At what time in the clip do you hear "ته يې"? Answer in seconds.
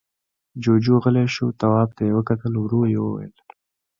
1.95-2.13